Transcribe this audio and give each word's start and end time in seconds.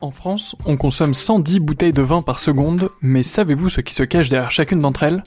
En 0.00 0.12
France, 0.12 0.54
on 0.64 0.76
consomme 0.76 1.12
110 1.12 1.58
bouteilles 1.58 1.92
de 1.92 2.02
vin 2.02 2.22
par 2.22 2.38
seconde, 2.38 2.90
mais 3.00 3.24
savez-vous 3.24 3.68
ce 3.68 3.80
qui 3.80 3.94
se 3.94 4.04
cache 4.04 4.28
derrière 4.28 4.52
chacune 4.52 4.78
d'entre 4.78 5.02
elles? 5.02 5.24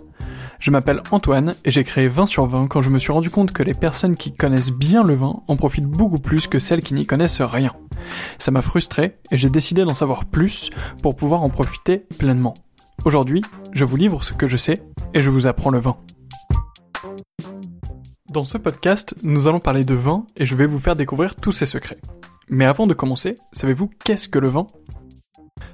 Je 0.60 0.72
m'appelle 0.72 1.04
Antoine 1.12 1.56
et 1.66 1.72
j'ai 1.72 1.84
créé 1.84 2.08
20 2.08 2.26
sur 2.26 2.46
20 2.46 2.68
quand 2.68 2.80
je 2.80 2.90
me 2.90 2.98
suis 2.98 3.12
rendu 3.12 3.30
compte 3.30 3.52
que 3.52 3.64
les 3.64 3.74
personnes 3.74 4.16
qui 4.16 4.32
connaissent 4.32 4.72
bien 4.72 5.04
le 5.04 5.16
vin 5.16 5.42
en 5.50 5.58
profitent 5.58 5.90
beaucoup 5.90 6.20
plus 6.20 6.48
que 6.48 6.58
celles 6.58 6.82
qui 6.82 6.94
n'y 6.94 7.06
connaissent 7.06 7.42
rien. 7.42 7.74
Ça 8.40 8.52
m'a 8.52 8.62
frustré 8.62 9.18
et 9.30 9.36
j'ai 9.36 9.50
décidé 9.50 9.84
d'en 9.84 9.94
savoir 9.94 10.24
plus 10.24 10.70
pour 11.04 11.18
pouvoir 11.18 11.42
en 11.42 11.50
profiter 11.50 12.06
pleinement. 12.18 12.54
Aujourd'hui, 13.04 13.42
je 13.74 13.84
vous 13.84 13.98
livre 13.98 14.24
ce 14.24 14.32
que 14.32 14.48
je 14.48 14.56
sais 14.56 14.82
et 15.14 15.22
je 15.22 15.30
vous 15.30 15.48
apprends 15.48 15.72
le 15.72 15.80
vin. 15.80 15.98
Dans 18.30 18.46
ce 18.46 18.58
podcast, 18.58 19.16
nous 19.22 19.50
allons 19.50 19.60
parler 19.60 19.84
de 19.84 19.96
vin 19.96 20.26
et 20.38 20.46
je 20.46 20.56
vais 20.56 20.66
vous 20.66 20.80
faire 20.80 20.96
découvrir 20.96 21.36
tous 21.36 21.52
ses 21.52 21.66
secrets. 21.66 22.00
Mais 22.54 22.66
avant 22.66 22.86
de 22.86 22.94
commencer, 22.94 23.38
savez-vous 23.54 23.90
qu'est-ce 24.04 24.28
que 24.28 24.38
le 24.38 24.50
vin? 24.50 24.68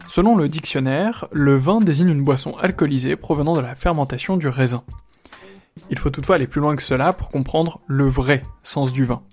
Selon 0.07 0.35
le 0.35 0.47
dictionnaire, 0.47 1.27
le 1.31 1.55
vin 1.55 1.81
désigne 1.81 2.09
une 2.09 2.23
boisson 2.23 2.55
alcoolisée 2.55 3.15
provenant 3.15 3.55
de 3.55 3.61
la 3.61 3.73
fermentation 3.73 4.37
du 4.37 4.47
raisin. 4.47 4.83
Il 5.89 5.97
faut 5.97 6.11
toutefois 6.11 6.35
aller 6.35 6.45
plus 6.45 6.61
loin 6.61 6.75
que 6.75 6.83
cela 6.83 7.13
pour 7.13 7.31
comprendre 7.31 7.81
le 7.87 8.07
vrai 8.07 8.43
sens 8.61 8.93
du 8.93 9.05
vin. 9.05 9.23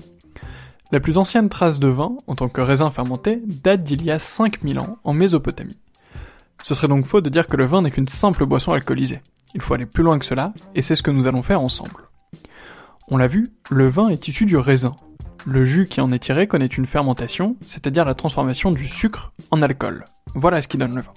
La 0.90 1.00
plus 1.00 1.18
ancienne 1.18 1.50
trace 1.50 1.80
de 1.80 1.88
vin, 1.88 2.16
en 2.26 2.34
tant 2.34 2.48
que 2.48 2.62
raisin 2.62 2.90
fermenté, 2.90 3.42
date 3.44 3.84
d'il 3.84 4.02
y 4.02 4.10
a 4.10 4.18
5000 4.18 4.78
ans, 4.78 4.92
en 5.04 5.12
Mésopotamie. 5.12 5.78
Ce 6.62 6.74
serait 6.74 6.88
donc 6.88 7.04
faux 7.04 7.20
de 7.20 7.28
dire 7.28 7.46
que 7.46 7.58
le 7.58 7.66
vin 7.66 7.82
n'est 7.82 7.90
qu'une 7.90 8.08
simple 8.08 8.46
boisson 8.46 8.72
alcoolisée. 8.72 9.20
Il 9.54 9.60
faut 9.60 9.74
aller 9.74 9.84
plus 9.84 10.02
loin 10.02 10.18
que 10.18 10.24
cela, 10.24 10.54
et 10.74 10.80
c'est 10.80 10.96
ce 10.96 11.02
que 11.02 11.10
nous 11.10 11.26
allons 11.26 11.42
faire 11.42 11.60
ensemble. 11.60 12.08
On 13.08 13.18
l'a 13.18 13.26
vu, 13.26 13.48
le 13.70 13.86
vin 13.86 14.08
est 14.08 14.28
issu 14.28 14.46
du 14.46 14.56
raisin, 14.56 14.96
le 15.46 15.64
jus 15.64 15.86
qui 15.86 16.00
en 16.00 16.12
est 16.12 16.18
tiré 16.18 16.46
connaît 16.46 16.66
une 16.66 16.86
fermentation, 16.86 17.56
c'est-à-dire 17.64 18.04
la 18.04 18.14
transformation 18.14 18.72
du 18.72 18.86
sucre 18.86 19.32
en 19.50 19.62
alcool. 19.62 20.04
Voilà 20.34 20.62
ce 20.62 20.68
qui 20.68 20.78
donne 20.78 20.94
le 20.94 21.02
vin. 21.02 21.12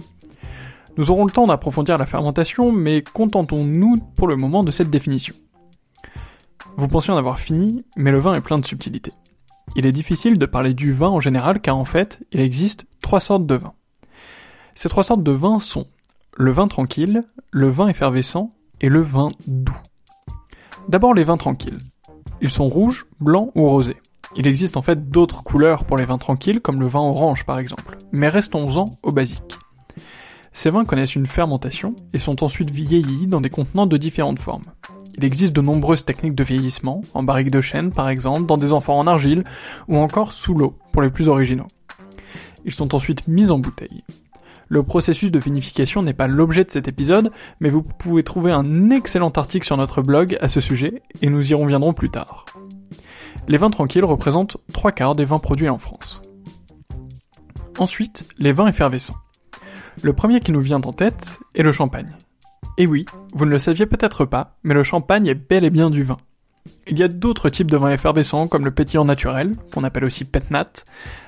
Nous 0.98 1.12
aurons 1.12 1.26
le 1.26 1.32
temps 1.32 1.48
d'approfondir 1.48 1.98
la 1.98 2.06
fermentation, 2.06 2.72
mais 2.72 3.02
contentons-nous 3.02 3.98
pour 4.16 4.28
le 4.28 4.36
moment 4.36 4.64
de 4.64 4.72
cette 4.72 4.90
définition. 4.90 5.36
Vous 6.76 6.88
pensez 6.88 7.12
en 7.12 7.18
avoir 7.18 7.40
fini, 7.40 7.86
mais 7.96 8.12
le 8.12 8.20
vin 8.20 8.36
est 8.36 8.42
plein 8.42 8.60
de 8.60 8.66
subtilités. 8.66 9.14
Il 9.76 9.86
est 9.86 9.92
difficile 9.92 10.38
de 10.38 10.46
parler 10.46 10.74
du 10.74 10.92
vin 10.92 11.10
en 11.10 11.20
général 11.20 11.62
car 11.62 11.78
en 11.78 11.86
fait, 11.86 12.26
il 12.32 12.40
existe 12.40 12.88
trois 13.02 13.20
sortes 13.20 13.46
de 13.46 13.56
vins. 13.56 13.74
Ces 14.76 14.90
trois 14.90 15.04
sortes 15.04 15.24
de 15.24 15.32
vins 15.32 15.60
sont 15.60 15.86
le 16.36 16.52
vin 16.52 16.68
tranquille, 16.68 17.24
le 17.52 17.70
vin 17.70 17.88
effervescent 17.88 18.50
et 18.82 18.90
le 18.90 19.02
vin 19.02 19.30
doux. 19.48 19.78
D'abord 20.88 21.14
les 21.14 21.24
vins 21.24 21.38
tranquilles. 21.38 21.80
Ils 22.42 22.52
sont 22.52 22.70
rouges, 22.70 23.08
blancs 23.20 23.52
ou 23.56 23.68
rosés. 23.68 23.98
Il 24.36 24.48
existe 24.48 24.78
en 24.78 24.82
fait 24.82 25.10
d'autres 25.10 25.44
couleurs 25.44 25.86
pour 25.86 25.98
les 25.98 26.06
vins 26.06 26.18
tranquilles, 26.18 26.62
comme 26.62 26.80
le 26.80 26.88
vin 26.88 27.00
orange 27.00 27.46
par 27.46 27.60
exemple, 27.60 27.98
mais 28.12 28.30
restons-en 28.30 28.86
au 29.04 29.12
basique. 29.12 29.58
Ces 30.54 30.70
vins 30.70 30.86
connaissent 30.86 31.16
une 31.16 31.28
fermentation 31.28 31.96
et 32.14 32.20
sont 32.20 32.44
ensuite 32.44 32.72
vieillis 32.72 33.28
dans 33.28 33.42
des 33.42 33.50
contenants 33.50 33.86
de 33.86 33.98
différentes 33.98 34.40
formes. 34.40 34.64
Il 35.16 35.24
existe 35.24 35.54
de 35.54 35.62
nombreuses 35.62 36.06
techniques 36.06 36.36
de 36.36 36.44
vieillissement, 36.44 37.02
en 37.14 37.24
barrique 37.24 37.52
de 37.52 37.62
chêne 37.62 37.92
par 37.92 38.10
exemple, 38.10 38.46
dans 38.46 38.58
des 38.58 38.74
amphores 38.74 38.98
en 38.98 39.08
argile, 39.08 39.44
ou 39.88 39.98
encore 39.98 40.34
sous 40.34 40.54
l'eau, 40.54 40.78
pour 40.92 41.02
les 41.02 41.10
plus 41.10 41.28
originaux. 41.28 41.68
Ils 42.66 42.74
sont 42.74 42.94
ensuite 42.96 43.28
mis 43.28 43.50
en 43.50 43.60
bouteille. 43.60 44.04
Le 44.68 44.84
processus 44.84 45.32
de 45.32 45.40
vinification 45.40 46.04
n'est 46.04 46.14
pas 46.14 46.28
l'objet 46.28 46.66
de 46.66 46.72
cet 46.72 46.88
épisode, 46.88 47.32
mais 47.60 47.70
vous 47.70 47.84
pouvez 47.84 48.24
trouver 48.24 48.52
un 48.52 48.90
excellent 48.90 49.30
article 49.30 49.66
sur 49.66 49.78
notre 49.78 50.02
blog 50.02 50.38
à 50.42 50.50
ce 50.50 50.60
sujet, 50.60 51.02
et 51.22 51.30
nous 51.30 51.52
y 51.52 51.54
reviendrons 51.54 51.94
plus 51.94 52.10
tard. 52.10 52.46
Les 53.48 53.58
vins 53.58 53.70
tranquilles 53.70 54.06
représentent 54.06 54.58
trois 54.74 54.92
quarts 54.92 55.16
des 55.16 55.26
vins 55.26 55.40
produits 55.40 55.70
en 55.70 55.78
France. 55.78 56.22
Ensuite, 57.78 58.26
les 58.38 58.52
vins 58.52 58.68
effervescents. 58.68 59.18
Le 60.02 60.14
premier 60.14 60.40
qui 60.40 60.52
nous 60.52 60.62
vient 60.62 60.82
en 60.82 60.94
tête 60.94 61.40
est 61.56 61.64
le 61.64 61.72
champagne. 61.72 62.16
Et 62.78 62.88
oui, 62.88 63.06
vous 63.34 63.46
ne 63.46 63.52
le 63.52 63.60
saviez 63.60 63.86
peut-être 63.86 64.26
pas, 64.26 64.58
mais 64.64 64.74
le 64.74 64.84
champagne 64.84 65.28
est 65.28 65.36
bel 65.36 65.64
et 65.64 65.70
bien 65.70 65.90
du 65.90 66.04
vin. 66.04 66.18
Il 66.88 67.00
y 67.00 67.04
a 67.04 67.08
d'autres 67.08 67.50
types 67.50 67.72
de 67.72 67.78
vins 67.78 67.92
effervescents 67.92 68.48
comme 68.48 68.66
le 68.66 68.72
pétillant 68.72 69.06
naturel, 69.06 69.56
qu'on 69.74 69.84
appelle 69.84 70.06
aussi 70.06 70.26
pétnat, 70.26 70.86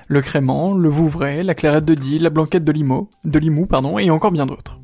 le 0.08 0.22
crément, 0.22 0.74
le 0.74 0.88
vouvray, 0.88 1.42
la 1.42 1.54
clairette 1.54 1.84
de 1.84 1.94
Die, 1.94 2.18
la 2.18 2.30
blanquette 2.30 2.64
de 2.64 2.72
limo, 2.72 3.10
de 3.24 3.38
Limoux, 3.38 3.66
pardon, 3.66 3.98
et 3.98 4.10
encore 4.10 4.32
bien 4.32 4.46
d'autres. 4.46 4.78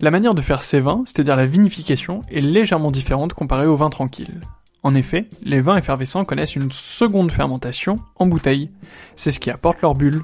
La 0.00 0.10
manière 0.10 0.34
de 0.34 0.42
faire 0.42 0.62
ces 0.62 0.80
vins, 0.80 1.02
c'est-à-dire 1.06 1.36
la 1.36 1.46
vinification, 1.46 2.22
est 2.30 2.40
légèrement 2.40 2.90
différente 2.90 3.32
comparée 3.32 3.66
aux 3.66 3.76
vins 3.76 3.90
tranquilles. 3.90 4.40
En 4.84 4.94
effet, 4.94 5.24
les 5.42 5.62
vins 5.62 5.78
effervescents 5.78 6.26
connaissent 6.26 6.56
une 6.56 6.70
seconde 6.70 7.32
fermentation 7.32 7.96
en 8.16 8.26
bouteille. 8.26 8.70
C'est 9.16 9.30
ce 9.30 9.40
qui 9.40 9.50
apporte 9.50 9.80
leur 9.80 9.94
bulle. 9.94 10.22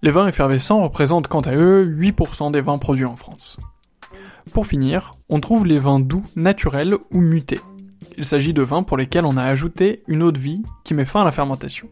Les 0.00 0.12
vins 0.12 0.28
effervescents 0.28 0.80
représentent 0.80 1.26
quant 1.26 1.40
à 1.40 1.54
eux 1.54 1.84
8% 1.84 2.52
des 2.52 2.60
vins 2.60 2.78
produits 2.78 3.04
en 3.04 3.16
France. 3.16 3.58
Pour 4.52 4.68
finir, 4.68 5.10
on 5.28 5.40
trouve 5.40 5.66
les 5.66 5.80
vins 5.80 5.98
doux 5.98 6.22
naturels 6.36 6.94
ou 7.10 7.20
mutés. 7.20 7.60
Il 8.16 8.24
s'agit 8.24 8.52
de 8.52 8.62
vins 8.62 8.84
pour 8.84 8.96
lesquels 8.96 9.24
on 9.24 9.36
a 9.36 9.44
ajouté 9.44 10.04
une 10.06 10.22
eau 10.22 10.30
de 10.30 10.38
vie 10.38 10.62
qui 10.84 10.94
met 10.94 11.04
fin 11.04 11.22
à 11.22 11.24
la 11.24 11.32
fermentation. 11.32 11.88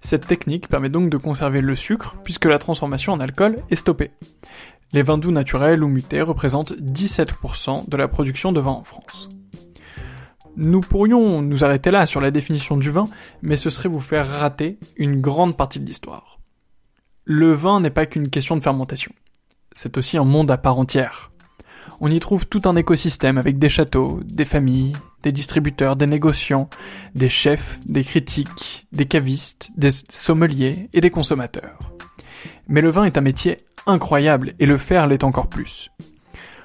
Cette 0.00 0.26
technique 0.26 0.68
permet 0.68 0.88
donc 0.88 1.10
de 1.10 1.16
conserver 1.16 1.60
le 1.60 1.76
sucre 1.76 2.16
puisque 2.24 2.46
la 2.46 2.58
transformation 2.58 3.12
en 3.12 3.20
alcool 3.20 3.56
est 3.70 3.76
stoppée. 3.76 4.10
Les 4.92 5.02
vins 5.02 5.18
doux 5.18 5.30
naturels 5.30 5.84
ou 5.84 5.88
mutés 5.88 6.22
représentent 6.22 6.72
17% 6.72 7.88
de 7.88 7.96
la 7.96 8.08
production 8.08 8.50
de 8.50 8.60
vin 8.60 8.72
en 8.72 8.82
France. 8.82 9.28
Nous 10.56 10.80
pourrions 10.80 11.40
nous 11.40 11.64
arrêter 11.64 11.90
là 11.90 12.06
sur 12.06 12.20
la 12.20 12.30
définition 12.30 12.76
du 12.76 12.90
vin, 12.90 13.08
mais 13.40 13.56
ce 13.56 13.70
serait 13.70 13.88
vous 13.88 14.00
faire 14.00 14.28
rater 14.28 14.78
une 14.96 15.20
grande 15.20 15.56
partie 15.56 15.80
de 15.80 15.86
l'histoire. 15.86 16.40
Le 17.24 17.52
vin 17.52 17.80
n'est 17.80 17.90
pas 17.90 18.06
qu'une 18.06 18.28
question 18.28 18.56
de 18.56 18.62
fermentation. 18.62 19.12
C'est 19.72 19.96
aussi 19.96 20.18
un 20.18 20.24
monde 20.24 20.50
à 20.50 20.58
part 20.58 20.78
entière. 20.78 21.30
On 22.00 22.10
y 22.10 22.20
trouve 22.20 22.46
tout 22.46 22.62
un 22.66 22.76
écosystème 22.76 23.38
avec 23.38 23.58
des 23.58 23.68
châteaux, 23.68 24.20
des 24.24 24.44
familles, 24.44 24.92
des 25.22 25.32
distributeurs, 25.32 25.96
des 25.96 26.06
négociants, 26.06 26.68
des 27.14 27.28
chefs, 27.28 27.78
des 27.86 28.04
critiques, 28.04 28.86
des 28.92 29.06
cavistes, 29.06 29.70
des 29.76 29.90
sommeliers 29.90 30.90
et 30.92 31.00
des 31.00 31.10
consommateurs. 31.10 31.78
Mais 32.68 32.80
le 32.80 32.90
vin 32.90 33.04
est 33.04 33.16
un 33.16 33.22
métier 33.22 33.56
incroyable 33.86 34.54
et 34.58 34.66
le 34.66 34.76
faire 34.76 35.06
l'est 35.06 35.24
encore 35.24 35.48
plus. 35.48 35.90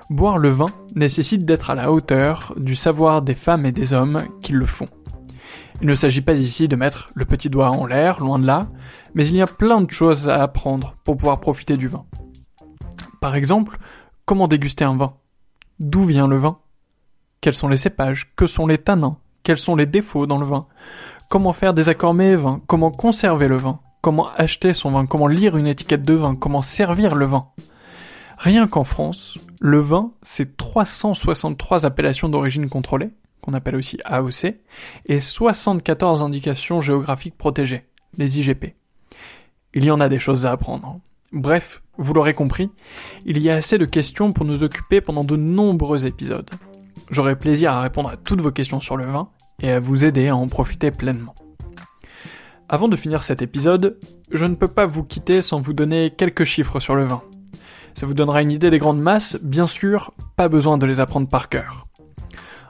Boire 0.09 0.37
le 0.37 0.49
vin 0.49 0.67
nécessite 0.97 1.45
d'être 1.45 1.69
à 1.69 1.75
la 1.75 1.91
hauteur 1.91 2.53
du 2.57 2.75
savoir 2.75 3.21
des 3.21 3.35
femmes 3.35 3.65
et 3.65 3.71
des 3.71 3.93
hommes 3.93 4.23
qui 4.41 4.53
le 4.53 4.65
font. 4.65 4.87
Il 5.81 5.87
ne 5.87 5.95
s'agit 5.95 6.21
pas 6.21 6.33
ici 6.33 6.67
de 6.67 6.75
mettre 6.75 7.09
le 7.13 7.25
petit 7.25 7.49
doigt 7.49 7.69
en 7.69 7.85
l'air, 7.85 8.19
loin 8.19 8.39
de 8.39 8.47
là, 8.47 8.67
mais 9.13 9.27
il 9.27 9.35
y 9.35 9.41
a 9.41 9.47
plein 9.47 9.81
de 9.81 9.91
choses 9.91 10.27
à 10.27 10.41
apprendre 10.41 10.95
pour 11.03 11.17
pouvoir 11.17 11.39
profiter 11.39 11.77
du 11.77 11.87
vin. 11.87 12.05
Par 13.21 13.35
exemple, 13.35 13.77
comment 14.25 14.47
déguster 14.47 14.85
un 14.85 14.97
vin? 14.97 15.13
D'où 15.79 16.03
vient 16.03 16.27
le 16.27 16.37
vin? 16.37 16.57
Quels 17.41 17.55
sont 17.55 17.67
les 17.67 17.77
cépages? 17.77 18.31
Que 18.35 18.47
sont 18.47 18.65
les 18.65 18.79
tanins? 18.79 19.17
Quels 19.43 19.59
sont 19.59 19.75
les 19.75 19.85
défauts 19.85 20.25
dans 20.25 20.39
le 20.39 20.45
vin? 20.45 20.65
Comment 21.29 21.53
faire 21.53 21.73
des 21.73 21.89
accords 21.89 22.13
mets-vins 22.15 22.61
Comment 22.67 22.89
conserver 22.91 23.47
le 23.47 23.57
vin? 23.57 23.79
Comment 24.01 24.29
acheter 24.35 24.73
son 24.73 24.91
vin? 24.91 25.05
Comment 25.05 25.27
lire 25.27 25.57
une 25.57 25.67
étiquette 25.67 26.03
de 26.03 26.13
vin? 26.13 26.35
Comment 26.35 26.63
servir 26.63 27.13
le 27.15 27.25
vin? 27.25 27.47
Rien 28.37 28.67
qu'en 28.67 28.83
France, 28.83 29.37
le 29.59 29.79
vin, 29.79 30.11
c'est 30.21 30.55
363 30.57 31.85
appellations 31.85 32.29
d'origine 32.29 32.69
contrôlée, 32.69 33.09
qu'on 33.41 33.53
appelle 33.53 33.75
aussi 33.75 33.97
AOC, 34.05 34.55
et 35.05 35.19
74 35.19 36.23
indications 36.23 36.81
géographiques 36.81 37.37
protégées, 37.37 37.85
les 38.17 38.39
IGP. 38.39 38.75
Il 39.73 39.83
y 39.83 39.91
en 39.91 39.99
a 39.99 40.09
des 40.09 40.19
choses 40.19 40.45
à 40.45 40.51
apprendre. 40.51 40.99
Bref, 41.31 41.81
vous 41.97 42.13
l'aurez 42.13 42.33
compris, 42.33 42.69
il 43.25 43.39
y 43.39 43.49
a 43.49 43.55
assez 43.55 43.77
de 43.77 43.85
questions 43.85 44.31
pour 44.31 44.45
nous 44.45 44.63
occuper 44.63 45.01
pendant 45.01 45.23
de 45.23 45.35
nombreux 45.35 46.05
épisodes. 46.05 46.49
J'aurai 47.09 47.35
plaisir 47.35 47.71
à 47.71 47.81
répondre 47.81 48.09
à 48.09 48.17
toutes 48.17 48.41
vos 48.41 48.51
questions 48.51 48.79
sur 48.79 48.97
le 48.97 49.05
vin 49.05 49.29
et 49.61 49.71
à 49.71 49.79
vous 49.79 50.03
aider 50.03 50.27
à 50.27 50.35
en 50.35 50.47
profiter 50.47 50.91
pleinement. 50.91 51.35
Avant 52.69 52.87
de 52.87 52.95
finir 52.95 53.23
cet 53.23 53.41
épisode, 53.41 53.97
je 54.31 54.45
ne 54.45 54.55
peux 54.55 54.67
pas 54.67 54.85
vous 54.85 55.03
quitter 55.03 55.41
sans 55.41 55.59
vous 55.59 55.73
donner 55.73 56.11
quelques 56.15 56.43
chiffres 56.43 56.79
sur 56.79 56.95
le 56.95 57.05
vin. 57.05 57.23
Ça 57.97 58.05
vous 58.05 58.13
donnera 58.13 58.43
une 58.43 58.51
idée 58.51 58.69
des 58.69 58.77
grandes 58.77 59.01
masses, 59.01 59.39
bien 59.41 59.65
sûr, 59.65 60.13
pas 60.35 60.49
besoin 60.49 60.77
de 60.77 60.85
les 60.85 60.99
apprendre 60.99 61.27
par 61.27 61.49
cœur. 61.49 61.87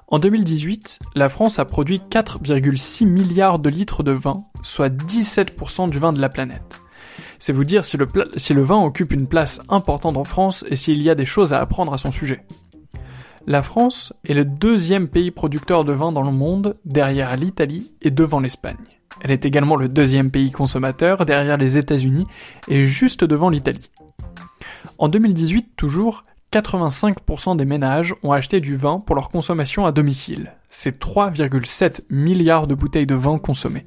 En 0.07 0.19
2018, 0.19 1.00
la 1.15 1.27
France 1.27 1.59
a 1.59 1.65
produit 1.65 2.01
4,6 2.09 3.06
milliards 3.06 3.59
de 3.59 3.68
litres 3.68 4.03
de 4.03 4.13
vin, 4.13 4.38
soit 4.63 4.88
17% 4.88 5.89
du 5.89 6.00
vin 6.00 6.13
de 6.13 6.21
la 6.21 6.29
planète. 6.29 6.79
C'est 7.39 7.51
vous 7.51 7.65
dire 7.65 7.83
si 7.83 7.97
le, 7.97 8.62
vin 8.63 8.81
occupe 8.81 9.12
une 9.12 9.27
place 9.27 9.59
importante 9.68 10.15
en 10.15 10.24
France 10.24 10.63
et 10.69 10.77
s'il 10.77 11.01
y 11.01 11.09
a 11.09 11.15
des 11.15 11.25
choses 11.25 11.51
à 11.51 11.59
apprendre 11.59 11.94
à 11.94 11.97
son 11.97 12.12
sujet. 12.12 12.45
La 13.47 13.62
France 13.62 14.13
est 14.25 14.33
le 14.33 14.45
deuxième 14.45 15.09
pays 15.09 15.31
producteur 15.31 15.83
de 15.83 15.91
vin 15.91 16.13
dans 16.13 16.23
le 16.23 16.31
monde, 16.31 16.77
derrière 16.85 17.35
l'Italie 17.35 17.91
et 18.01 18.12
devant 18.12 18.39
l'Espagne. 18.39 18.77
Elle 19.19 19.31
est 19.31 19.45
également 19.45 19.75
le 19.75 19.89
deuxième 19.89 20.31
pays 20.31 20.51
consommateur, 20.51 21.25
derrière 21.25 21.57
les 21.57 21.77
États-Unis 21.77 22.27
et 22.69 22.83
juste 22.83 23.25
devant 23.25 23.50
l'Italie. 23.50 23.89
En 24.99 25.09
2018 25.09 25.73
toujours, 25.75 26.25
85% 26.51 27.55
des 27.55 27.65
ménages 27.65 28.15
ont 28.23 28.31
acheté 28.31 28.59
du 28.59 28.75
vin 28.75 28.99
pour 28.99 29.15
leur 29.15 29.29
consommation 29.29 29.85
à 29.85 29.91
domicile. 29.91 30.53
C'est 30.69 30.99
3,7 30.99 32.01
milliards 32.09 32.67
de 32.67 32.73
bouteilles 32.73 33.05
de 33.05 33.15
vin 33.15 33.38
consommées. 33.38 33.85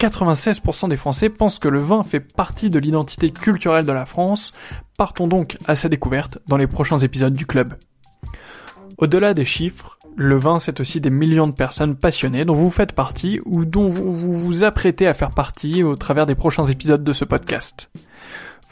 96% 0.00 0.88
des 0.88 0.96
Français 0.96 1.28
pensent 1.28 1.58
que 1.58 1.68
le 1.68 1.80
vin 1.80 2.02
fait 2.02 2.20
partie 2.20 2.70
de 2.70 2.78
l'identité 2.78 3.30
culturelle 3.30 3.84
de 3.84 3.92
la 3.92 4.06
France. 4.06 4.52
Partons 4.96 5.28
donc 5.28 5.58
à 5.66 5.76
sa 5.76 5.88
découverte 5.88 6.38
dans 6.48 6.56
les 6.56 6.66
prochains 6.66 6.98
épisodes 6.98 7.34
du 7.34 7.46
club. 7.46 7.74
Au-delà 8.98 9.34
des 9.34 9.44
chiffres, 9.44 9.98
le 10.16 10.36
vin 10.36 10.60
c'est 10.60 10.80
aussi 10.80 11.00
des 11.00 11.10
millions 11.10 11.48
de 11.48 11.52
personnes 11.52 11.96
passionnées 11.96 12.44
dont 12.44 12.54
vous 12.54 12.70
faites 12.70 12.92
partie 12.92 13.40
ou 13.44 13.64
dont 13.64 13.88
vous 13.88 14.12
vous, 14.12 14.64
apprêtez 14.64 15.06
à 15.06 15.14
faire 15.14 15.30
partie 15.30 15.82
au 15.82 15.96
travers 15.96 16.26
des 16.26 16.34
prochains 16.34 16.64
épisodes 16.64 17.02
de 17.02 17.12
ce 17.12 17.24
podcast. 17.24 17.90